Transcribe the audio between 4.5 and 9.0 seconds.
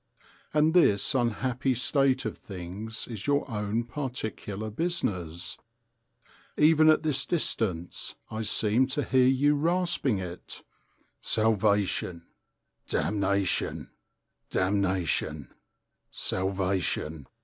business. Even at this distance I seem